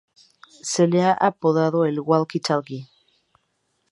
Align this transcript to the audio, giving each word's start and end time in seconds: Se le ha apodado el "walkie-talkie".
Se 0.71 0.87
le 0.87 1.03
ha 1.03 1.11
apodado 1.13 1.85
el 1.85 1.99
"walkie-talkie". 1.99 2.89